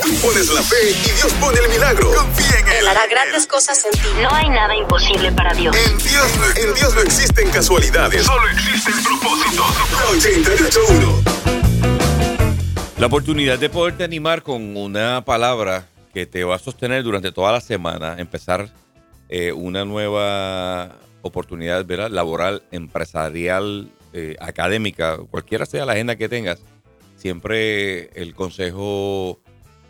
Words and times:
Tú 0.00 0.14
pones 0.26 0.48
la 0.50 0.62
fe 0.62 0.90
y 0.90 1.10
Dios 1.16 1.32
pone 1.40 1.58
el 1.58 1.68
milagro. 1.70 2.10
Confía 2.14 2.58
en 2.60 2.68
Él. 2.68 2.74
Él 2.80 2.88
hará 2.88 3.06
grandes 3.08 3.46
cosas 3.46 3.84
en 3.84 3.90
ti. 3.92 4.08
No 4.22 4.32
hay 4.34 4.48
nada 4.48 4.74
imposible 4.76 5.30
para 5.32 5.52
Dios. 5.54 5.76
En 5.76 5.98
Dios, 5.98 6.26
no- 6.38 6.62
en 6.68 6.74
Dios 6.74 6.94
no 6.94 7.00
existen 7.02 7.50
casualidades. 7.50 8.24
Solo 8.24 8.48
existen 8.48 8.94
propósitos. 9.04 9.66
881. 10.10 11.22
La 12.98 13.06
oportunidad 13.06 13.58
de 13.58 13.68
poderte 13.68 14.04
animar 14.04 14.42
con 14.42 14.76
una 14.76 15.24
palabra 15.24 15.86
que 16.14 16.26
te 16.26 16.44
va 16.44 16.56
a 16.56 16.58
sostener 16.58 17.02
durante 17.02 17.32
toda 17.32 17.52
la 17.52 17.60
semana, 17.60 18.16
empezar 18.18 18.70
eh, 19.28 19.52
una 19.52 19.84
nueva 19.84 20.96
oportunidad 21.22 21.84
¿verdad? 21.84 22.10
laboral, 22.10 22.62
empresarial, 22.70 23.90
eh, 24.12 24.36
académica, 24.40 25.18
cualquiera 25.30 25.64
sea 25.66 25.84
la 25.86 25.92
agenda 25.92 26.16
que 26.16 26.28
tengas, 26.28 26.60
siempre 27.16 28.10
el 28.20 28.34
consejo 28.34 29.40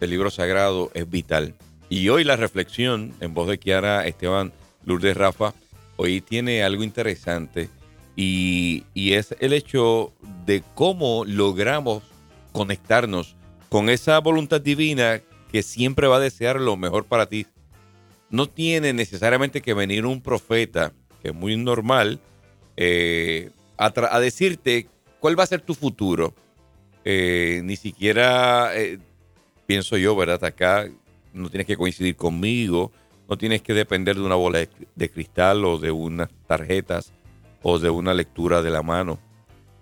del 0.02 0.10
libro 0.10 0.32
sagrado 0.32 0.90
es 0.94 1.08
vital. 1.08 1.54
Y 1.88 2.08
hoy 2.08 2.24
la 2.24 2.34
reflexión 2.34 3.14
en 3.20 3.34
voz 3.34 3.46
de 3.46 3.58
Kiara 3.58 4.04
Esteban 4.04 4.52
Lourdes 4.84 5.16
Rafa, 5.16 5.54
hoy 5.94 6.20
tiene 6.20 6.64
algo 6.64 6.82
interesante 6.82 7.68
y, 8.16 8.82
es 8.96 9.36
el 9.38 9.52
hecho 9.52 10.12
de 10.44 10.64
cómo 10.74 11.24
logramos 11.24 12.02
conectarnos 12.50 13.36
con 13.68 13.88
esa 13.88 14.18
voluntad 14.18 14.60
divina 14.60 15.20
que 15.52 15.62
siempre 15.62 16.08
va 16.08 16.16
a 16.16 16.20
desear 16.20 16.60
lo 16.60 16.76
mejor 16.76 17.04
para 17.04 17.26
ti. 17.26 17.46
No 18.28 18.48
tiene 18.48 18.92
necesariamente 18.92 19.60
que 19.60 19.72
venir 19.72 20.04
un 20.04 20.20
profeta, 20.20 20.92
que 21.22 21.28
es 21.28 21.34
muy 21.34 21.56
normal, 21.56 22.18
eh, 22.76 23.50
a 23.76 24.18
decirte 24.18 24.88
cuál 25.20 25.38
va 25.38 25.44
a 25.44 25.46
ser 25.46 25.60
tu 25.60 25.76
futuro. 25.76 26.34
Eh, 27.04 27.60
ni 27.64 27.76
siquiera, 27.76 28.76
eh, 28.76 28.98
pienso 29.66 29.96
yo, 29.96 30.14
¿verdad? 30.16 30.42
Acá 30.44 30.88
no 31.32 31.48
tienes 31.48 31.66
que 31.66 31.76
coincidir 31.76 32.16
conmigo, 32.16 32.92
no 33.28 33.38
tienes 33.38 33.62
que 33.62 33.74
depender 33.74 34.16
de 34.16 34.22
una 34.22 34.34
bola 34.34 34.66
de, 34.94 35.10
cristal 35.10 35.64
o 35.64 35.78
de 35.78 35.90
unas 35.90 36.28
tarjetas 36.46 37.12
o 37.62 37.78
de 37.78 37.90
una 37.90 38.14
lectura 38.14 38.62
de 38.62 38.70
la 38.70 38.82
mano 38.82 39.18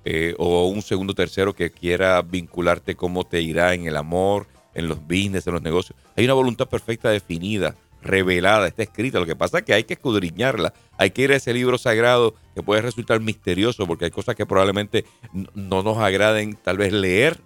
eh, 0.04 0.34
o 0.38 0.66
un 0.68 0.82
segundo 0.82 1.14
tercero 1.14 1.54
que 1.54 1.70
quiera 1.70 2.22
vincularte 2.22 2.94
cómo 2.94 3.24
te 3.24 3.42
irá 3.42 3.74
en 3.74 3.86
el 3.86 3.96
amor, 3.96 4.46
en 4.74 4.88
los 4.88 5.00
business, 5.02 5.46
en 5.46 5.54
los 5.54 5.62
negocios. 5.62 5.98
Hay 6.16 6.24
una 6.24 6.34
voluntad 6.34 6.68
perfecta 6.68 7.10
definida, 7.10 7.74
revelada, 8.02 8.66
está 8.66 8.82
escrita. 8.82 9.18
Lo 9.18 9.26
que 9.26 9.36
pasa 9.36 9.58
es 9.58 9.64
que 9.64 9.74
hay 9.74 9.84
que 9.84 9.94
escudriñarla. 9.94 10.72
Hay 10.96 11.10
que 11.10 11.22
ir 11.22 11.32
a 11.32 11.36
ese 11.36 11.52
libro 11.52 11.78
sagrado 11.78 12.34
que 12.54 12.62
puede 12.62 12.82
resultar 12.82 13.20
misterioso 13.20 13.86
porque 13.86 14.06
hay 14.06 14.10
cosas 14.10 14.36
que 14.36 14.46
probablemente 14.46 15.04
no 15.54 15.82
nos 15.82 15.98
agraden 15.98 16.56
tal 16.62 16.78
vez 16.78 16.92
leer, 16.92 17.40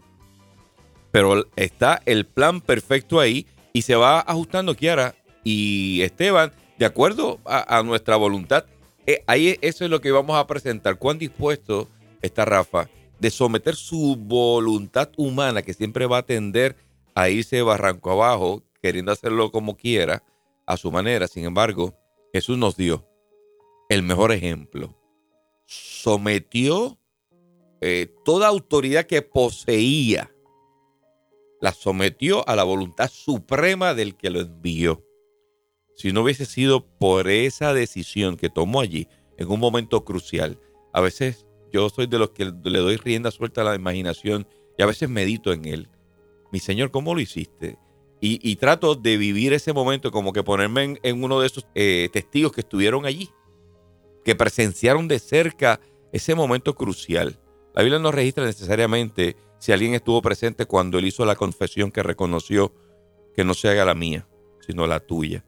pero 1.14 1.46
está 1.54 2.02
el 2.06 2.26
plan 2.26 2.60
perfecto 2.60 3.20
ahí 3.20 3.46
y 3.72 3.82
se 3.82 3.94
va 3.94 4.18
ajustando 4.18 4.74
Kiara 4.74 5.14
y 5.44 6.02
Esteban 6.02 6.50
de 6.76 6.86
acuerdo 6.86 7.38
a, 7.44 7.84
nuestra 7.84 8.16
voluntad. 8.16 8.64
Eh, 9.06 9.22
ahí 9.28 9.56
eso 9.60 9.84
es 9.84 9.90
lo 9.92 10.00
que 10.00 10.10
vamos 10.10 10.36
a 10.36 10.48
presentar. 10.48 10.98
¿Cuán 10.98 11.20
dispuesto 11.20 11.88
está 12.20 12.44
Rafa 12.44 12.90
de 13.20 13.30
someter 13.30 13.76
su 13.76 14.16
voluntad 14.18 15.08
humana 15.16 15.62
que 15.62 15.72
siempre 15.72 16.06
va 16.06 16.18
a 16.18 16.26
tender 16.26 16.74
a 17.14 17.28
irse 17.28 17.62
barranco 17.62 18.10
abajo, 18.10 18.64
queriendo 18.82 19.12
hacerlo 19.12 19.52
como 19.52 19.76
quiera, 19.76 20.24
a 20.66 20.76
su 20.76 20.90
manera? 20.90 21.28
Sin 21.28 21.44
embargo, 21.44 21.94
Jesús 22.32 22.58
nos 22.58 22.76
dio 22.76 23.08
el 23.88 24.02
mejor 24.02 24.32
ejemplo. 24.32 24.98
Sometió 25.64 26.98
eh, 27.80 28.12
toda 28.24 28.48
autoridad 28.48 29.06
que 29.06 29.22
poseía 29.22 30.33
la 31.64 31.72
sometió 31.72 32.46
a 32.46 32.56
la 32.56 32.62
voluntad 32.62 33.10
suprema 33.10 33.94
del 33.94 34.16
que 34.16 34.28
lo 34.28 34.40
envió. 34.40 35.02
Si 35.96 36.12
no 36.12 36.20
hubiese 36.20 36.44
sido 36.44 36.86
por 36.98 37.26
esa 37.30 37.72
decisión 37.72 38.36
que 38.36 38.50
tomó 38.50 38.82
allí, 38.82 39.08
en 39.38 39.50
un 39.50 39.60
momento 39.60 40.04
crucial, 40.04 40.60
a 40.92 41.00
veces 41.00 41.46
yo 41.72 41.88
soy 41.88 42.06
de 42.06 42.18
los 42.18 42.32
que 42.32 42.52
le 42.64 42.78
doy 42.80 42.98
rienda 42.98 43.30
suelta 43.30 43.62
a 43.62 43.64
la 43.64 43.76
imaginación 43.76 44.46
y 44.76 44.82
a 44.82 44.86
veces 44.86 45.08
medito 45.08 45.54
en 45.54 45.64
él. 45.64 45.88
Mi 46.52 46.58
Señor, 46.58 46.90
¿cómo 46.90 47.14
lo 47.14 47.22
hiciste? 47.22 47.78
Y, 48.20 48.56
trato 48.56 48.94
de 48.94 49.16
vivir 49.16 49.54
ese 49.54 49.72
momento 49.72 50.10
como 50.10 50.34
que 50.34 50.42
ponerme 50.42 50.82
en, 50.82 51.00
en 51.02 51.24
uno 51.24 51.40
de 51.40 51.46
esos 51.46 51.66
eh, 51.74 52.10
testigos 52.12 52.52
que 52.52 52.60
estuvieron 52.60 53.06
allí, 53.06 53.30
que 54.22 54.34
presenciaron 54.34 55.08
de 55.08 55.18
cerca 55.18 55.80
ese 56.12 56.34
momento 56.34 56.74
crucial. 56.74 57.38
La 57.74 57.82
Biblia 57.82 57.98
no 57.98 58.12
registra 58.12 58.44
necesariamente 58.44 59.36
si 59.58 59.72
alguien 59.72 59.94
estuvo 59.94 60.22
presente 60.22 60.66
cuando 60.66 60.98
él 60.98 61.06
hizo 61.06 61.24
la 61.24 61.34
confesión 61.34 61.90
que 61.90 62.02
reconoció 62.02 62.72
que 63.34 63.44
no 63.44 63.54
se 63.54 63.68
haga 63.68 63.84
la 63.84 63.94
mía, 63.94 64.28
sino 64.60 64.86
la 64.86 65.00
tuya. 65.00 65.44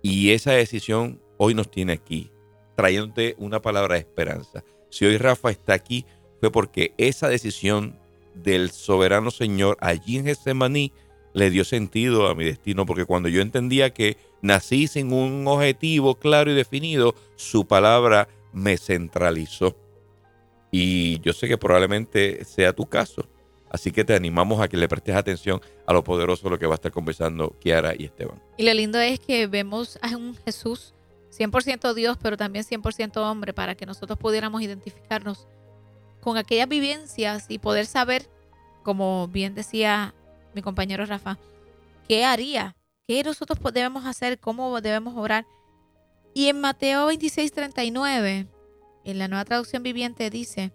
Y 0.00 0.30
esa 0.30 0.52
decisión 0.52 1.20
hoy 1.38 1.54
nos 1.54 1.70
tiene 1.70 1.94
aquí, 1.94 2.30
trayéndote 2.76 3.34
una 3.38 3.60
palabra 3.60 3.94
de 3.94 4.00
esperanza. 4.00 4.62
Si 4.90 5.04
hoy 5.04 5.18
Rafa 5.18 5.50
está 5.50 5.74
aquí, 5.74 6.06
fue 6.38 6.52
porque 6.52 6.94
esa 6.98 7.28
decisión 7.28 7.98
del 8.34 8.70
soberano 8.70 9.30
Señor 9.30 9.76
allí 9.80 10.18
en 10.18 10.26
Getsemaní 10.26 10.92
le 11.32 11.50
dio 11.50 11.64
sentido 11.64 12.28
a 12.28 12.34
mi 12.34 12.44
destino, 12.44 12.86
porque 12.86 13.04
cuando 13.04 13.28
yo 13.28 13.42
entendía 13.42 13.92
que 13.92 14.16
nací 14.40 14.86
sin 14.86 15.12
un 15.12 15.46
objetivo 15.48 16.14
claro 16.14 16.50
y 16.50 16.54
definido, 16.54 17.14
su 17.34 17.66
palabra 17.66 18.28
me 18.52 18.78
centralizó. 18.78 19.76
Y 20.70 21.20
yo 21.20 21.32
sé 21.32 21.48
que 21.48 21.58
probablemente 21.58 22.44
sea 22.44 22.72
tu 22.72 22.86
caso. 22.86 23.28
Así 23.70 23.90
que 23.90 24.04
te 24.04 24.14
animamos 24.14 24.60
a 24.60 24.68
que 24.68 24.76
le 24.76 24.88
prestes 24.88 25.16
atención 25.16 25.60
a 25.86 25.92
lo 25.92 26.04
poderoso 26.04 26.44
de 26.44 26.50
lo 26.50 26.58
que 26.58 26.66
va 26.66 26.74
a 26.74 26.76
estar 26.76 26.92
conversando 26.92 27.54
Kiara 27.60 27.94
y 27.96 28.04
Esteban. 28.04 28.40
Y 28.56 28.64
lo 28.64 28.72
lindo 28.74 28.98
es 28.98 29.20
que 29.20 29.46
vemos 29.46 29.98
a 30.02 30.16
un 30.16 30.36
Jesús 30.44 30.94
100% 31.36 31.94
Dios, 31.94 32.16
pero 32.20 32.36
también 32.36 32.64
100% 32.64 33.16
hombre, 33.18 33.52
para 33.52 33.74
que 33.74 33.86
nosotros 33.86 34.18
pudiéramos 34.18 34.62
identificarnos 34.62 35.46
con 36.20 36.36
aquellas 36.36 36.68
vivencias 36.68 37.46
y 37.48 37.58
poder 37.58 37.86
saber, 37.86 38.28
como 38.82 39.28
bien 39.28 39.54
decía 39.54 40.14
mi 40.54 40.62
compañero 40.62 41.04
Rafa, 41.04 41.38
qué 42.08 42.24
haría, 42.24 42.76
qué 43.06 43.22
nosotros 43.22 43.58
debemos 43.72 44.06
hacer, 44.06 44.38
cómo 44.38 44.80
debemos 44.80 45.14
orar. 45.16 45.46
Y 46.34 46.48
en 46.48 46.60
Mateo 46.60 47.06
26, 47.06 47.52
39, 47.52 48.46
en 49.06 49.18
la 49.18 49.28
nueva 49.28 49.44
traducción 49.44 49.82
viviente 49.82 50.28
dice 50.30 50.72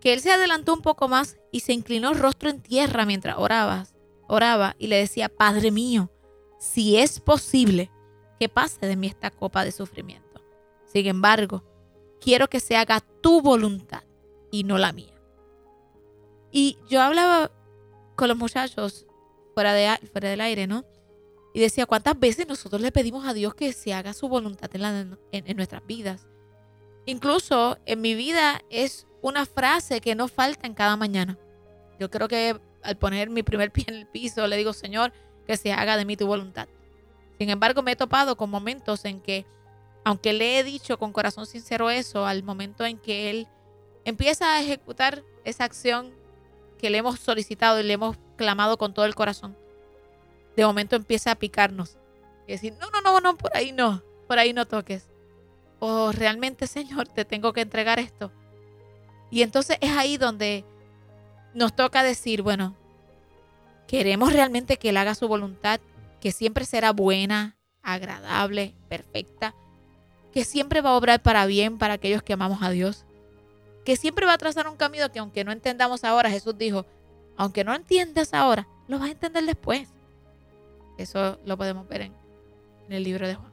que 0.00 0.12
él 0.12 0.20
se 0.20 0.32
adelantó 0.32 0.74
un 0.74 0.82
poco 0.82 1.08
más 1.08 1.38
y 1.52 1.60
se 1.60 1.72
inclinó 1.72 2.12
rostro 2.12 2.50
en 2.50 2.60
tierra 2.60 3.06
mientras 3.06 3.38
oraba, 3.38 3.86
oraba 4.28 4.74
y 4.78 4.88
le 4.88 4.96
decía, 4.96 5.28
Padre 5.28 5.70
mío, 5.70 6.10
si 6.58 6.96
es 6.96 7.20
posible, 7.20 7.90
que 8.38 8.48
pase 8.48 8.86
de 8.86 8.96
mí 8.96 9.06
esta 9.06 9.30
copa 9.30 9.64
de 9.64 9.70
sufrimiento. 9.70 10.42
Sin 10.84 11.06
embargo, 11.06 11.62
quiero 12.20 12.48
que 12.48 12.58
se 12.58 12.76
haga 12.76 13.00
tu 13.20 13.40
voluntad 13.40 14.02
y 14.50 14.64
no 14.64 14.78
la 14.78 14.92
mía. 14.92 15.14
Y 16.50 16.78
yo 16.88 17.00
hablaba 17.00 17.52
con 18.16 18.28
los 18.28 18.36
muchachos 18.36 19.06
fuera, 19.54 19.72
de, 19.72 19.96
fuera 20.08 20.28
del 20.28 20.40
aire, 20.40 20.66
¿no? 20.66 20.84
Y 21.54 21.60
decía, 21.60 21.86
¿cuántas 21.86 22.18
veces 22.18 22.48
nosotros 22.48 22.80
le 22.80 22.92
pedimos 22.92 23.26
a 23.26 23.34
Dios 23.34 23.54
que 23.54 23.72
se 23.72 23.92
haga 23.92 24.12
su 24.14 24.28
voluntad 24.28 24.70
en, 24.74 25.56
nuestras 25.56 25.86
vidas? 25.86 26.26
Incluso 27.06 27.78
en 27.86 28.00
mi 28.00 28.14
vida 28.14 28.62
es 28.70 29.06
una 29.22 29.46
frase 29.46 30.00
que 30.00 30.14
no 30.14 30.28
falta 30.28 30.66
en 30.66 30.74
cada 30.74 30.96
mañana. 30.96 31.38
Yo 31.98 32.10
creo 32.10 32.28
que 32.28 32.60
al 32.82 32.96
poner 32.96 33.30
mi 33.30 33.42
primer 33.42 33.70
pie 33.70 33.84
en 33.88 33.94
el 33.94 34.06
piso 34.06 34.46
le 34.46 34.56
digo, 34.56 34.72
Señor, 34.72 35.12
que 35.46 35.56
se 35.56 35.72
haga 35.72 35.96
de 35.96 36.04
mí 36.04 36.16
tu 36.16 36.26
voluntad. 36.26 36.68
Sin 37.38 37.50
embargo, 37.50 37.82
me 37.82 37.92
he 37.92 37.96
topado 37.96 38.36
con 38.36 38.50
momentos 38.50 39.04
en 39.04 39.20
que, 39.20 39.46
aunque 40.04 40.32
le 40.32 40.58
he 40.58 40.64
dicho 40.64 40.98
con 40.98 41.12
corazón 41.12 41.46
sincero 41.46 41.90
eso, 41.90 42.26
al 42.26 42.42
momento 42.42 42.84
en 42.84 42.98
que 42.98 43.30
Él 43.30 43.48
empieza 44.04 44.54
a 44.54 44.60
ejecutar 44.60 45.22
esa 45.44 45.64
acción 45.64 46.12
que 46.78 46.90
le 46.90 46.98
hemos 46.98 47.20
solicitado 47.20 47.80
y 47.80 47.84
le 47.84 47.94
hemos 47.94 48.16
clamado 48.36 48.78
con 48.78 48.94
todo 48.94 49.06
el 49.06 49.14
corazón, 49.14 49.56
de 50.56 50.64
momento 50.64 50.96
empieza 50.96 51.32
a 51.32 51.36
picarnos. 51.36 51.98
Y 52.46 52.52
decir, 52.52 52.74
no, 52.80 52.90
no, 52.90 53.00
no, 53.00 53.20
no, 53.20 53.36
por 53.36 53.56
ahí 53.56 53.72
no, 53.72 54.02
por 54.26 54.38
ahí 54.38 54.52
no 54.52 54.66
toques. 54.66 55.08
O 55.84 56.12
realmente, 56.12 56.68
Señor, 56.68 57.08
te 57.08 57.24
tengo 57.24 57.52
que 57.52 57.62
entregar 57.62 57.98
esto. 57.98 58.30
Y 59.32 59.42
entonces 59.42 59.78
es 59.80 59.90
ahí 59.90 60.16
donde 60.16 60.64
nos 61.54 61.74
toca 61.74 62.04
decir, 62.04 62.42
bueno, 62.42 62.76
queremos 63.88 64.32
realmente 64.32 64.76
que 64.76 64.90
Él 64.90 64.96
haga 64.96 65.16
su 65.16 65.26
voluntad, 65.26 65.80
que 66.20 66.30
siempre 66.30 66.66
será 66.66 66.92
buena, 66.92 67.56
agradable, 67.82 68.76
perfecta, 68.88 69.56
que 70.32 70.44
siempre 70.44 70.82
va 70.82 70.90
a 70.90 70.96
obrar 70.96 71.20
para 71.20 71.46
bien 71.46 71.78
para 71.78 71.94
aquellos 71.94 72.22
que 72.22 72.34
amamos 72.34 72.62
a 72.62 72.70
Dios, 72.70 73.04
que 73.84 73.96
siempre 73.96 74.24
va 74.24 74.34
a 74.34 74.38
trazar 74.38 74.68
un 74.68 74.76
camino 74.76 75.10
que 75.10 75.18
aunque 75.18 75.42
no 75.42 75.50
entendamos 75.50 76.04
ahora, 76.04 76.30
Jesús 76.30 76.56
dijo, 76.56 76.86
aunque 77.36 77.64
no 77.64 77.74
entiendas 77.74 78.34
ahora, 78.34 78.68
lo 78.86 79.00
vas 79.00 79.08
a 79.08 79.12
entender 79.14 79.44
después. 79.46 79.88
Eso 80.96 81.40
lo 81.44 81.56
podemos 81.56 81.88
ver 81.88 82.02
en 82.02 82.12
el 82.88 83.02
libro 83.02 83.26
de 83.26 83.34
Juan. 83.34 83.50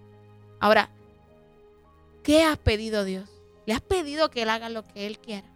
Ahora, 0.59 0.91
¿qué 2.29 2.43
has 2.43 2.59
pedido 2.59 3.05
Dios? 3.05 3.27
¿Le 3.65 3.73
has 3.73 3.81
pedido 3.81 4.29
que 4.29 4.43
Él 4.43 4.49
haga 4.49 4.69
lo 4.69 4.83
que 4.83 5.07
Él 5.07 5.17
quiera? 5.17 5.51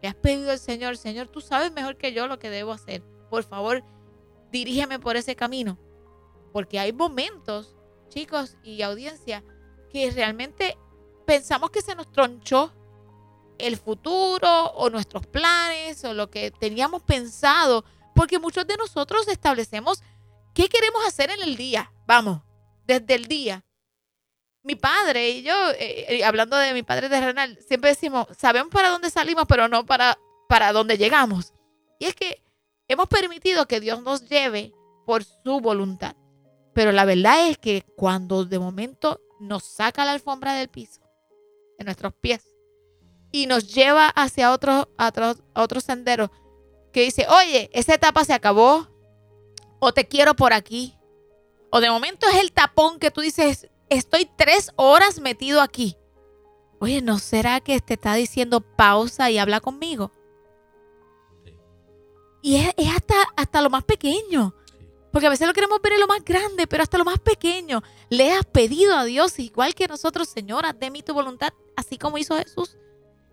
¿Le 0.00 0.08
has 0.08 0.14
pedido 0.14 0.52
al 0.52 0.60
Señor, 0.60 0.96
Señor, 0.96 1.26
tú 1.26 1.40
sabes 1.40 1.72
mejor 1.72 1.96
que 1.96 2.12
yo 2.12 2.28
lo 2.28 2.38
que 2.38 2.48
debo 2.48 2.70
hacer? 2.70 3.02
Por 3.28 3.42
favor, 3.42 3.82
dirígeme 4.52 5.00
por 5.00 5.16
ese 5.16 5.34
camino. 5.34 5.80
Porque 6.52 6.78
hay 6.78 6.92
momentos, 6.92 7.74
chicos 8.08 8.56
y 8.62 8.82
audiencia, 8.82 9.42
que 9.90 10.12
realmente 10.12 10.78
pensamos 11.26 11.70
que 11.70 11.82
se 11.82 11.96
nos 11.96 12.08
tronchó 12.12 12.72
el 13.58 13.76
futuro 13.76 14.66
o 14.76 14.90
nuestros 14.90 15.26
planes 15.26 16.04
o 16.04 16.14
lo 16.14 16.30
que 16.30 16.52
teníamos 16.52 17.02
pensado, 17.02 17.84
porque 18.14 18.38
muchos 18.38 18.64
de 18.64 18.76
nosotros 18.76 19.26
establecemos 19.26 20.04
qué 20.54 20.68
queremos 20.68 21.04
hacer 21.04 21.30
en 21.30 21.42
el 21.42 21.56
día, 21.56 21.92
vamos, 22.06 22.42
desde 22.86 23.16
el 23.16 23.26
día. 23.26 23.64
Mi 24.64 24.76
padre 24.76 25.30
y 25.30 25.42
yo, 25.42 25.52
eh, 25.72 26.06
eh, 26.08 26.24
hablando 26.24 26.56
de 26.56 26.72
mi 26.72 26.82
padre 26.82 27.08
terrenal, 27.08 27.58
siempre 27.66 27.90
decimos, 27.90 28.26
sabemos 28.38 28.72
para 28.72 28.90
dónde 28.90 29.10
salimos, 29.10 29.44
pero 29.48 29.66
no 29.68 29.84
para, 29.84 30.18
para 30.48 30.72
dónde 30.72 30.96
llegamos. 30.96 31.52
Y 31.98 32.06
es 32.06 32.14
que 32.14 32.42
hemos 32.86 33.08
permitido 33.08 33.66
que 33.66 33.80
Dios 33.80 34.02
nos 34.02 34.28
lleve 34.28 34.72
por 35.04 35.24
su 35.24 35.60
voluntad. 35.60 36.14
Pero 36.74 36.92
la 36.92 37.04
verdad 37.04 37.48
es 37.48 37.58
que 37.58 37.84
cuando 37.96 38.44
de 38.44 38.58
momento 38.58 39.20
nos 39.40 39.64
saca 39.64 40.04
la 40.04 40.12
alfombra 40.12 40.54
del 40.54 40.68
piso, 40.68 41.00
de 41.78 41.84
nuestros 41.84 42.14
pies, 42.14 42.46
y 43.32 43.46
nos 43.46 43.74
lleva 43.74 44.08
hacia 44.08 44.52
otro, 44.52 44.90
otro, 44.98 45.34
otro 45.54 45.80
sendero 45.80 46.30
que 46.92 47.02
dice, 47.02 47.26
oye, 47.28 47.70
esa 47.72 47.94
etapa 47.94 48.24
se 48.24 48.34
acabó, 48.34 48.88
o 49.80 49.92
te 49.92 50.06
quiero 50.06 50.34
por 50.34 50.52
aquí, 50.52 50.96
o 51.70 51.80
de 51.80 51.90
momento 51.90 52.28
es 52.28 52.36
el 52.36 52.52
tapón 52.52 52.98
que 52.98 53.10
tú 53.10 53.22
dices, 53.22 53.68
estoy 53.96 54.28
tres 54.36 54.70
horas 54.76 55.20
metido 55.20 55.60
aquí. 55.60 55.96
Oye, 56.80 57.00
¿no 57.00 57.18
será 57.18 57.60
que 57.60 57.80
te 57.80 57.94
está 57.94 58.14
diciendo 58.14 58.60
pausa 58.60 59.30
y 59.30 59.38
habla 59.38 59.60
conmigo? 59.60 60.12
Y 62.42 62.56
es, 62.56 62.70
es 62.76 62.88
hasta, 62.88 63.14
hasta 63.36 63.62
lo 63.62 63.70
más 63.70 63.84
pequeño. 63.84 64.54
Porque 65.12 65.26
a 65.26 65.30
veces 65.30 65.46
lo 65.46 65.52
queremos 65.52 65.80
ver 65.80 65.92
en 65.92 66.00
lo 66.00 66.06
más 66.06 66.24
grande, 66.24 66.66
pero 66.66 66.82
hasta 66.82 66.98
lo 66.98 67.04
más 67.04 67.20
pequeño. 67.20 67.82
Le 68.08 68.32
has 68.32 68.44
pedido 68.46 68.96
a 68.96 69.04
Dios, 69.04 69.38
igual 69.38 69.74
que 69.74 69.86
nosotros, 69.86 70.28
Señora, 70.28 70.72
de 70.72 70.90
mí 70.90 71.02
tu 71.02 71.14
voluntad, 71.14 71.52
así 71.76 71.98
como 71.98 72.18
hizo 72.18 72.36
Jesús. 72.36 72.76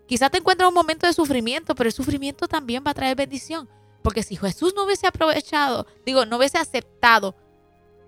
Quizás 0.06 0.30
te 0.30 0.38
encuentres 0.38 0.68
un 0.68 0.74
momento 0.74 1.06
de 1.06 1.12
sufrimiento, 1.12 1.74
pero 1.74 1.88
el 1.88 1.94
sufrimiento 1.94 2.46
también 2.46 2.84
va 2.86 2.90
a 2.90 2.94
traer 2.94 3.16
bendición. 3.16 3.68
Porque 4.02 4.22
si 4.22 4.36
Jesús 4.36 4.74
no 4.74 4.84
hubiese 4.84 5.06
aprovechado, 5.06 5.86
digo, 6.04 6.26
no 6.26 6.36
hubiese 6.36 6.58
aceptado 6.58 7.34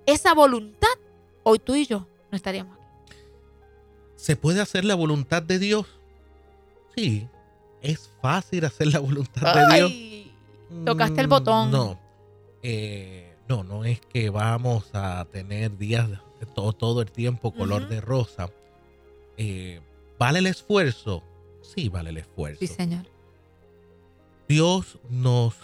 esa 0.07 0.35
voluntad, 0.35 0.89
hoy 1.43 1.59
tú 1.59 1.75
y 1.75 1.87
yo 1.87 2.07
no 2.33 2.37
estaríamos 2.37 2.77
aquí. 2.77 2.83
¿Se 4.17 4.35
puede 4.37 4.61
hacer 4.61 4.85
la 4.85 4.95
voluntad 4.97 5.43
de 5.43 5.59
Dios? 5.61 5.87
Sí. 6.97 7.29
¿Es 7.83 8.11
fácil 8.21 8.65
hacer 8.65 8.89
la 8.89 8.99
voluntad 9.01 9.55
de 9.69 9.77
Dios? 9.77 10.85
Tocaste 10.87 11.21
el 11.21 11.27
Mm, 11.27 11.31
botón. 11.31 11.71
No. 11.71 12.01
Eh, 12.63 13.35
no, 13.49 13.63
no 13.65 13.85
es 13.85 14.01
que 14.01 14.31
vamos 14.31 14.89
a 14.95 15.25
tener 15.31 15.77
días 15.77 16.09
de 16.09 16.47
todo, 16.55 16.73
todo 16.73 17.03
el 17.03 17.11
tiempo 17.11 17.53
color 17.53 17.89
de 17.89 18.01
rosa. 18.01 18.49
Eh, 19.37 19.81
¿Vale 20.19 20.39
el 20.39 20.47
esfuerzo? 20.47 21.23
Sí, 21.63 21.89
vale 21.89 22.11
el 22.11 22.19
esfuerzo. 22.19 22.61
Sí, 22.61 22.67
Señor. 22.69 23.05
Dios 24.49 24.99
nos 25.11 25.55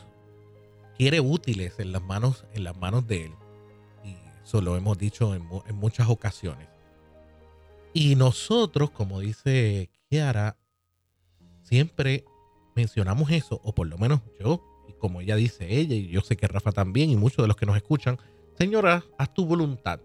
quiere 0.96 1.20
útiles 1.20 1.78
en 1.78 1.92
las 1.92 2.02
manos, 2.02 2.44
en 2.54 2.64
las 2.64 2.76
manos 2.76 3.06
de 3.06 3.26
Él. 3.26 3.32
Eso 4.48 4.62
lo 4.62 4.76
hemos 4.78 4.96
dicho 4.96 5.34
en, 5.34 5.44
mu- 5.44 5.60
en 5.66 5.76
muchas 5.76 6.08
ocasiones. 6.08 6.68
Y 7.92 8.14
nosotros, 8.16 8.88
como 8.90 9.20
dice 9.20 9.90
Kiara, 10.08 10.56
siempre 11.64 12.24
mencionamos 12.74 13.30
eso, 13.30 13.60
o 13.62 13.74
por 13.74 13.86
lo 13.88 13.98
menos 13.98 14.20
yo, 14.40 14.64
y 14.88 14.94
como 14.94 15.20
ella 15.20 15.36
dice 15.36 15.66
ella, 15.78 15.94
y 15.94 16.08
yo 16.08 16.22
sé 16.22 16.38
que 16.38 16.46
Rafa 16.48 16.72
también, 16.72 17.10
y 17.10 17.16
muchos 17.16 17.42
de 17.44 17.48
los 17.48 17.56
que 17.56 17.66
nos 17.66 17.76
escuchan, 17.76 18.18
Señora, 18.56 19.04
haz 19.18 19.34
tu 19.34 19.44
voluntad. 19.44 20.00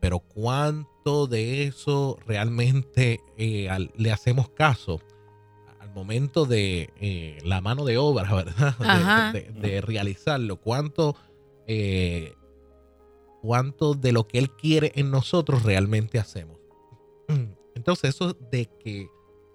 Pero 0.00 0.18
¿cuánto 0.18 1.28
de 1.28 1.62
eso 1.62 2.18
realmente 2.26 3.20
eh, 3.36 3.70
al- 3.70 3.92
le 3.96 4.10
hacemos 4.10 4.48
caso? 4.50 5.00
al 5.78 5.94
momento 5.94 6.44
de 6.46 6.92
eh, 7.00 7.38
la 7.44 7.60
mano 7.60 7.84
de 7.84 7.96
obra, 7.96 8.34
¿verdad? 8.34 8.76
De- 8.76 8.86
Ajá. 8.88 9.32
De, 9.32 9.42
de 9.52 9.80
realizarlo. 9.80 10.56
¿Cuánto, 10.56 11.14
eh, 11.68 12.34
¿Cuánto 13.40 13.94
de 13.94 14.12
lo 14.12 14.26
que 14.26 14.38
Él 14.38 14.50
quiere 14.50 14.92
en 14.94 15.10
nosotros 15.10 15.62
realmente 15.62 16.18
hacemos? 16.18 16.58
Entonces, 17.74 18.10
eso 18.14 18.32
de 18.32 18.66
que 18.82 19.08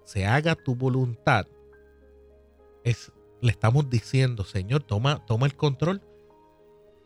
se 0.06 0.26
haga 0.26 0.56
tu 0.56 0.76
voluntad, 0.76 1.48
es, 2.84 3.12
le 3.42 3.52
estamos 3.52 3.90
diciendo, 3.90 4.44
Señor, 4.44 4.84
toma, 4.84 5.26
toma 5.26 5.46
el 5.46 5.56
control. 5.56 6.02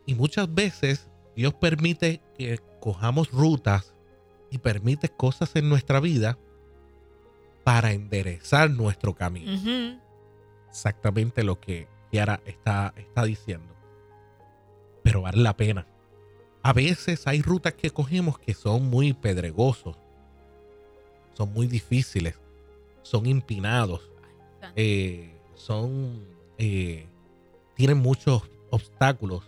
Y 0.06 0.14
muchas 0.14 0.52
veces 0.52 1.08
Dios 1.36 1.54
permite 1.54 2.22
que 2.36 2.58
cojamos 2.80 3.30
rutas 3.30 3.94
y 4.50 4.58
permite 4.58 5.08
cosas 5.08 5.54
en 5.56 5.68
nuestra 5.68 6.00
vida 6.00 6.38
para 7.64 7.92
enderezar 7.92 8.70
nuestro 8.70 9.14
camino. 9.14 9.52
Exactamente 10.70 11.44
lo 11.44 11.60
que 11.60 11.88
Kiara 12.10 12.40
está, 12.46 12.94
está 12.96 13.24
diciendo. 13.24 13.74
Pero 15.02 15.22
vale 15.22 15.42
la 15.42 15.56
pena. 15.56 15.86
A 16.62 16.72
veces 16.72 17.26
hay 17.26 17.40
rutas 17.42 17.74
que 17.74 17.90
cogemos 17.90 18.38
que 18.38 18.54
son 18.54 18.90
muy 18.90 19.12
pedregosos, 19.12 19.96
son 21.34 21.52
muy 21.52 21.66
difíciles, 21.66 22.34
son 23.02 23.26
empinados, 23.26 24.10
eh, 24.76 25.30
son 25.54 26.24
eh, 26.58 27.06
tienen 27.76 27.98
muchos 27.98 28.42
obstáculos. 28.70 29.44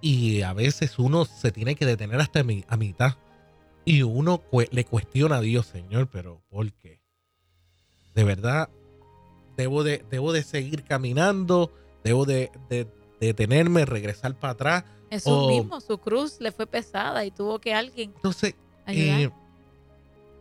Y 0.00 0.40
a 0.42 0.54
veces 0.54 0.98
uno 0.98 1.26
se 1.26 1.52
tiene 1.52 1.74
que 1.74 1.84
detener 1.84 2.20
hasta 2.20 2.42
mi- 2.42 2.64
a 2.68 2.76
mitad. 2.78 3.16
Y 3.84 4.02
uno 4.02 4.42
le 4.70 4.84
cuestiona 4.84 5.36
a 5.36 5.40
Dios, 5.42 5.66
Señor, 5.66 6.08
pero 6.10 6.40
¿por 6.48 6.72
qué? 6.72 7.00
De 8.14 8.24
verdad, 8.24 8.70
debo 9.56 9.82
de, 9.84 10.02
debo 10.10 10.32
de 10.32 10.42
seguir 10.42 10.84
caminando, 10.84 11.70
debo 12.02 12.24
de, 12.24 12.50
de- 12.70 12.84
de 12.84 12.90
detenerme, 13.20 13.84
regresar 13.84 14.34
para 14.34 14.52
atrás. 14.52 14.84
Jesús 15.10 15.48
mismo, 15.48 15.80
su 15.80 15.98
cruz 15.98 16.40
le 16.40 16.52
fue 16.52 16.66
pesada 16.66 17.24
y 17.24 17.30
tuvo 17.30 17.58
que 17.58 17.74
alguien 17.74 18.12
Entonces, 18.14 18.54
eh, 18.86 19.28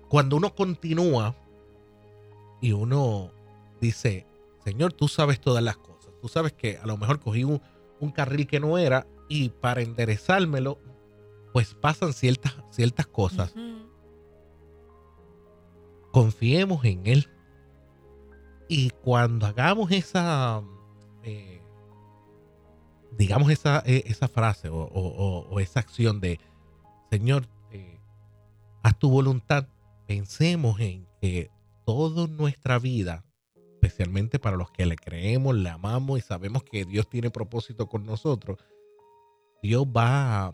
cuando 0.08 0.38
uno 0.38 0.54
continúa 0.54 1.36
y 2.62 2.72
uno 2.72 3.32
dice, 3.82 4.26
Señor, 4.64 4.94
tú 4.94 5.08
sabes 5.08 5.40
todas 5.40 5.64
las 5.64 5.78
cosas. 5.78 6.12
Tú 6.22 6.28
sabes 6.28 6.54
que 6.54 6.78
a 6.78 6.86
lo 6.86 6.98
mejor 6.98 7.20
cogí 7.20 7.44
un, 7.44 7.62
un 8.00 8.12
carril 8.12 8.48
que 8.48 8.60
no 8.60 8.78
era 8.78 9.08
y 9.28 9.50
para 9.50 9.82
enderezármelo, 9.82 10.80
pues 11.54 11.74
pasan 11.76 12.14
ciertas, 12.14 12.56
ciertas 12.72 13.08
cosas. 13.08 13.54
Confiemos 16.12 16.84
en 16.86 17.06
Él. 17.06 17.30
Y 18.68 18.90
cuando 18.90 19.46
hagamos 19.46 19.92
esa, 19.92 20.62
eh, 21.24 21.59
digamos 23.20 23.52
esa, 23.52 23.84
eh, 23.86 24.04
esa 24.08 24.28
frase 24.28 24.70
o, 24.70 24.78
o- 24.82 25.48
o- 25.52 25.60
esa 25.60 25.80
acción 25.82 26.20
de, 26.22 26.40
Señor, 27.12 27.46
eh, 27.72 28.00
haz 28.82 28.98
tu 28.98 29.10
voluntad, 29.12 29.68
pensemos 30.08 30.80
en 30.80 31.06
que 31.22 31.52
toda 31.86 32.26
nuestra 32.28 32.80
vida, 32.80 33.24
especialmente 33.74 34.40
para 34.40 34.58
los 34.58 34.72
que 34.72 34.86
le 34.86 34.96
creemos, 34.96 35.54
le 35.56 35.70
amamos 35.70 36.18
y 36.18 36.22
sabemos 36.22 36.64
que 36.64 36.86
Dios 36.86 37.08
tiene 37.10 37.30
propósito 37.30 37.88
con 37.88 38.06
nosotros, 38.06 38.58
Dios 39.62 39.86
va 39.86 40.46
a, 40.48 40.54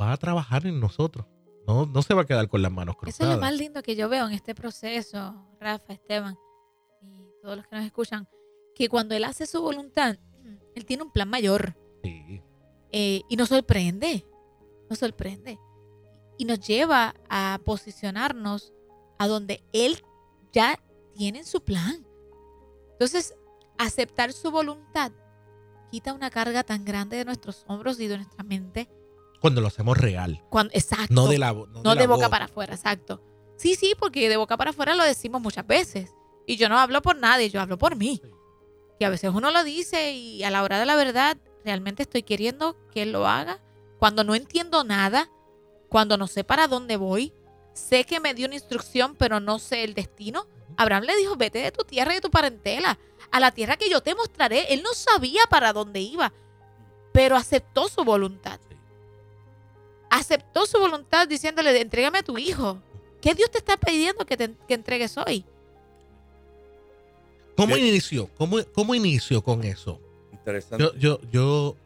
va 0.00 0.12
a 0.12 0.16
trabajar 0.16 0.66
en 0.66 0.80
nosotros. 0.80 1.24
No, 1.66 1.84
no 1.86 2.02
se 2.02 2.14
va 2.14 2.22
a 2.22 2.26
quedar 2.26 2.48
con 2.48 2.62
las 2.62 2.72
manos 2.72 2.96
Eso 2.96 3.08
es 3.08 3.16
cruzadas. 3.16 3.34
lo 3.36 3.40
más 3.42 3.54
lindo 3.56 3.82
que 3.82 3.94
yo 3.94 4.08
veo 4.08 4.26
en 4.26 4.32
este 4.32 4.54
proceso, 4.54 5.34
Rafa, 5.60 5.92
Esteban 5.92 6.36
y 7.02 7.22
todos 7.42 7.58
los 7.58 7.66
que 7.66 7.76
nos 7.76 7.84
escuchan, 7.84 8.26
que 8.74 8.88
cuando 8.88 9.14
él 9.14 9.22
hace 9.24 9.46
su 9.46 9.60
voluntad, 9.60 10.16
él 10.74 10.84
tiene 10.84 11.02
un 11.02 11.10
plan 11.10 11.28
mayor 11.28 11.76
Sí. 12.02 12.42
eh, 12.92 13.22
y 13.28 13.36
nos 13.36 13.48
sorprende, 13.48 14.24
nos 14.88 14.98
sorprende 14.98 15.58
y 16.38 16.44
nos 16.44 16.60
lleva 16.60 17.14
a 17.28 17.60
posicionarnos 17.64 18.72
a 19.18 19.26
donde 19.26 19.62
él 19.72 20.02
ya 20.52 20.78
tiene 21.14 21.44
su 21.44 21.62
plan. 21.62 22.06
Entonces, 22.92 23.34
aceptar 23.76 24.32
su 24.32 24.50
voluntad 24.50 25.12
quita 25.90 26.12
una 26.12 26.30
carga 26.30 26.62
tan 26.64 26.84
grande 26.84 27.16
de 27.16 27.24
nuestros 27.24 27.64
hombros 27.66 27.98
y 28.00 28.06
de 28.06 28.16
nuestra 28.18 28.44
mente. 28.44 28.88
Cuando 29.40 29.60
lo 29.60 29.68
hacemos 29.68 29.96
real. 29.96 30.44
Cuando, 30.50 30.72
exacto. 30.74 31.14
No 31.14 31.26
de 31.28 31.38
la 31.38 31.52
no 31.52 31.66
No 31.66 31.94
la 31.94 32.00
de 32.00 32.06
boca 32.06 32.28
para 32.28 32.46
afuera, 32.46 32.74
exacto. 32.74 33.22
Sí, 33.56 33.74
sí, 33.74 33.94
porque 33.98 34.28
de 34.28 34.36
boca 34.36 34.56
para 34.56 34.70
afuera 34.70 34.94
lo 34.94 35.02
decimos 35.04 35.40
muchas 35.40 35.66
veces. 35.66 36.14
Y 36.46 36.56
yo 36.56 36.68
no 36.68 36.78
hablo 36.78 37.02
por 37.02 37.16
nadie, 37.16 37.50
yo 37.50 37.60
hablo 37.60 37.78
por 37.78 37.96
mí. 37.96 38.20
Sí. 38.22 38.30
Que 38.98 39.06
a 39.06 39.10
veces 39.10 39.30
uno 39.32 39.50
lo 39.50 39.64
dice 39.64 40.12
y 40.12 40.42
a 40.42 40.50
la 40.50 40.62
hora 40.62 40.78
de 40.80 40.86
la 40.86 40.96
verdad 40.96 41.36
realmente 41.64 42.02
estoy 42.02 42.22
queriendo 42.22 42.76
que 42.90 43.02
él 43.02 43.12
lo 43.12 43.26
haga. 43.26 43.60
Cuando 43.98 44.24
no 44.24 44.34
entiendo 44.34 44.84
nada, 44.84 45.30
cuando 45.88 46.16
no 46.16 46.26
sé 46.26 46.44
para 46.44 46.68
dónde 46.68 46.96
voy, 46.96 47.32
sé 47.74 48.04
que 48.04 48.20
me 48.20 48.34
dio 48.34 48.46
una 48.46 48.56
instrucción, 48.56 49.14
pero 49.16 49.40
no 49.40 49.58
sé 49.58 49.84
el 49.84 49.94
destino. 49.94 50.46
Abraham 50.76 51.04
le 51.04 51.16
dijo, 51.16 51.36
vete 51.36 51.58
de 51.58 51.72
tu 51.72 51.84
tierra 51.84 52.12
y 52.12 52.16
de 52.16 52.20
tu 52.20 52.30
parentela, 52.30 52.98
a 53.30 53.40
la 53.40 53.50
tierra 53.50 53.76
que 53.76 53.90
yo 53.90 54.00
te 54.00 54.14
mostraré. 54.14 54.72
Él 54.72 54.82
no 54.82 54.94
sabía 54.94 55.42
para 55.48 55.72
dónde 55.72 56.00
iba, 56.00 56.32
pero 57.12 57.36
aceptó 57.36 57.88
su 57.88 58.04
voluntad. 58.04 58.60
Aceptó 60.10 60.66
su 60.66 60.78
voluntad 60.78 61.28
diciéndole, 61.28 61.78
entrégame 61.80 62.18
a 62.18 62.22
tu 62.22 62.38
hijo. 62.38 62.78
¿Qué 63.20 63.34
Dios 63.34 63.50
te 63.50 63.58
está 63.58 63.76
pidiendo 63.76 64.24
que, 64.24 64.36
te, 64.36 64.54
que 64.66 64.74
entregues 64.74 65.16
hoy? 65.18 65.44
¿Cómo 67.58 67.74
Sí. 67.74 67.88
inició? 67.88 68.28
¿Cómo, 68.38 68.56
cómo 68.72 68.94
inició 68.94 69.42
con 69.42 69.64
eso? 69.64 70.00
Interesante. 70.32 70.82
Yo, 70.82 70.94
yo, 70.94 71.20
yo 71.32 71.76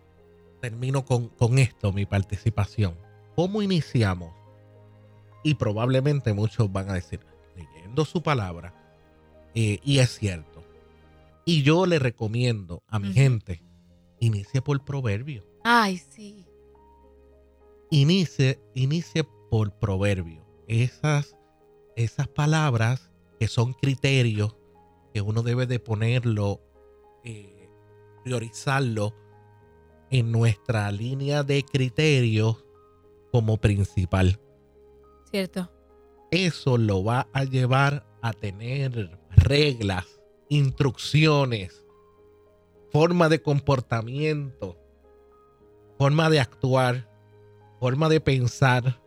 termino 0.61 1.05
con, 1.05 1.29
con 1.29 1.59
esto, 1.59 1.93
mi 1.93 2.05
participación. 2.07 2.95
¿Cómo 3.35 3.63
iniciamos? 3.63 4.33
Y 5.43 5.55
probablemente 5.55 6.33
muchos 6.35 6.71
van 6.71 6.91
a 6.91 6.93
decir, 6.95 7.21
leyendo 7.57 8.05
su 8.05 8.23
palabra, 8.23 8.75
eh, 9.55 9.81
y 9.83 9.99
es 9.99 10.11
cierto. 10.11 10.63
Y 11.47 11.63
yo 11.63 11.87
le 11.87 11.99
recomiendo 11.99 12.83
a 12.89 12.99
mi 12.99 13.13
gente, 13.15 13.63
inicie 14.21 14.61
por 14.63 14.85
proverbio. 14.85 15.43
Ay, 15.65 15.97
sí. 15.99 16.45
Inicie, 17.91 18.61
inicie 18.75 19.25
por 19.51 19.73
proverbio. 19.79 20.45
Esas, 20.69 21.37
esas 21.97 22.29
palabras 22.29 23.11
que 23.41 23.49
son 23.49 23.73
criterios 23.73 24.55
que 25.13 25.21
uno 25.21 25.43
debe 25.43 25.67
de 25.67 25.79
ponerlo, 25.79 26.61
eh, 27.25 27.69
priorizarlo 28.25 29.15
en 30.11 30.31
nuestra 30.33 30.91
línea 30.93 31.43
de 31.43 31.65
criterios 31.65 32.65
como 33.31 33.59
principal. 33.59 34.39
Cierto. 35.31 35.71
Eso 36.31 36.79
lo 36.79 37.03
va 37.05 37.29
a 37.33 37.45
llevar 37.45 38.07
a 38.23 38.33
tener 38.33 39.19
reglas, 39.31 40.07
instrucciones, 40.49 41.85
forma 42.91 43.29
de 43.29 43.41
comportamiento, 43.41 44.79
forma 45.99 46.29
de 46.31 46.41
actuar, 46.41 47.09
forma 47.81 48.09
de 48.09 48.21
pensar, 48.21 49.01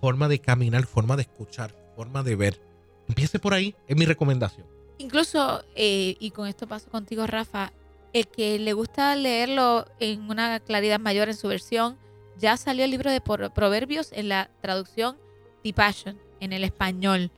forma 0.00 0.28
de 0.28 0.38
caminar, 0.40 0.86
forma 0.86 1.16
de 1.16 1.22
escuchar, 1.22 1.74
forma 1.94 2.22
de 2.22 2.36
ver. 2.36 2.67
Empiece 3.08 3.38
por 3.38 3.54
ahí, 3.54 3.74
es 3.86 3.96
mi 3.96 4.04
recomendación. 4.04 4.66
Incluso, 4.98 5.62
eh, 5.74 6.16
y 6.18 6.30
con 6.32 6.46
esto 6.48 6.66
paso 6.66 6.90
contigo, 6.90 7.26
Rafa, 7.26 7.72
el 8.12 8.26
que 8.26 8.58
le 8.58 8.72
gusta 8.72 9.14
leerlo 9.16 9.86
en 10.00 10.28
una 10.28 10.60
claridad 10.60 10.98
mayor 10.98 11.28
en 11.28 11.36
su 11.36 11.48
versión, 11.48 11.96
ya 12.36 12.56
salió 12.56 12.84
el 12.84 12.90
libro 12.90 13.10
de 13.10 13.20
Proverbios 13.20 14.10
en 14.12 14.28
la 14.28 14.50
traducción 14.60 15.16
The 15.62 15.72
Passion, 15.72 16.18
en 16.40 16.52
el 16.52 16.64
español. 16.64 17.30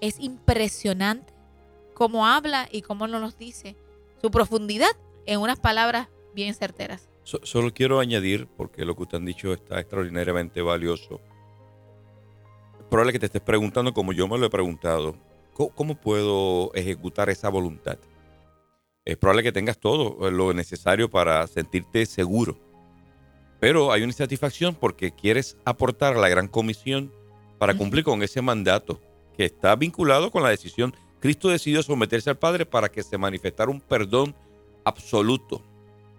Es 0.00 0.18
impresionante 0.20 1.32
cómo 1.94 2.26
habla 2.26 2.68
y 2.70 2.82
cómo 2.82 3.06
nos 3.06 3.20
los 3.20 3.38
dice. 3.38 3.76
Su 4.20 4.30
profundidad 4.30 4.90
en 5.26 5.40
unas 5.40 5.58
palabras 5.58 6.08
bien 6.34 6.54
certeras. 6.54 7.08
So- 7.24 7.40
solo 7.44 7.72
quiero 7.72 8.00
añadir, 8.00 8.46
porque 8.56 8.84
lo 8.84 8.96
que 8.96 9.02
usted 9.02 9.18
han 9.18 9.24
dicho 9.24 9.52
está 9.52 9.80
extraordinariamente 9.80 10.60
valioso. 10.62 11.20
Es 12.92 12.94
probable 12.94 13.14
que 13.14 13.20
te 13.20 13.24
estés 13.24 13.40
preguntando, 13.40 13.94
como 13.94 14.12
yo 14.12 14.28
me 14.28 14.36
lo 14.36 14.44
he 14.44 14.50
preguntado, 14.50 15.16
¿cómo, 15.54 15.70
cómo 15.70 15.94
puedo 15.94 16.74
ejecutar 16.74 17.30
esa 17.30 17.48
voluntad? 17.48 17.96
Es 19.06 19.16
probable 19.16 19.42
que 19.42 19.50
tengas 19.50 19.78
todo 19.78 20.30
lo 20.30 20.52
necesario 20.52 21.10
para 21.10 21.46
sentirte 21.46 22.04
seguro. 22.04 22.58
Pero 23.58 23.92
hay 23.92 24.02
una 24.02 24.10
insatisfacción 24.10 24.74
porque 24.74 25.10
quieres 25.10 25.56
aportar 25.64 26.14
a 26.14 26.20
la 26.20 26.28
gran 26.28 26.48
comisión 26.48 27.10
para 27.56 27.72
cumplir 27.72 28.04
con 28.04 28.22
ese 28.22 28.42
mandato 28.42 29.00
que 29.38 29.46
está 29.46 29.74
vinculado 29.74 30.30
con 30.30 30.42
la 30.42 30.50
decisión. 30.50 30.94
Cristo 31.18 31.48
decidió 31.48 31.82
someterse 31.82 32.28
al 32.28 32.36
Padre 32.36 32.66
para 32.66 32.90
que 32.90 33.02
se 33.02 33.16
manifestara 33.16 33.70
un 33.70 33.80
perdón 33.80 34.36
absoluto, 34.84 35.62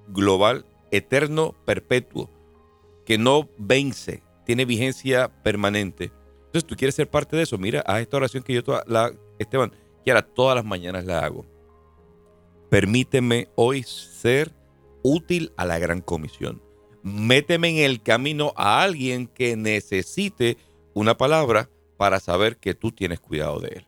global, 0.07 0.65
eterno, 0.89 1.53
perpetuo, 1.65 2.31
que 3.05 3.19
no 3.19 3.47
vence, 3.59 4.23
tiene 4.43 4.65
vigencia 4.65 5.29
permanente. 5.43 6.11
Entonces 6.53 6.67
tú 6.67 6.75
quieres 6.75 6.93
ser 6.93 7.09
parte 7.09 7.35
de 7.35 7.41
eso. 7.41 7.57
Mira, 7.57 7.81
haz 7.81 8.01
esta 8.01 8.17
oración 8.17 8.43
que 8.43 8.53
yo, 8.53 8.63
toda 8.63 8.83
Esteban, 9.39 9.71
que 10.05 10.11
ahora 10.11 10.21
todas 10.21 10.55
las 10.55 10.63
mañanas 10.63 11.03
la 11.03 11.25
hago. 11.25 11.47
Permíteme 12.69 13.49
hoy 13.55 13.81
ser 13.81 14.53
útil 15.01 15.51
a 15.57 15.65
la 15.65 15.79
gran 15.79 16.01
comisión. 16.01 16.61
Méteme 17.01 17.69
en 17.69 17.77
el 17.77 18.03
camino 18.03 18.53
a 18.55 18.83
alguien 18.83 19.25
que 19.25 19.55
necesite 19.55 20.57
una 20.93 21.17
palabra 21.17 21.71
para 21.97 22.19
saber 22.19 22.57
que 22.57 22.75
tú 22.75 22.91
tienes 22.91 23.19
cuidado 23.19 23.59
de 23.59 23.69
él. 23.69 23.81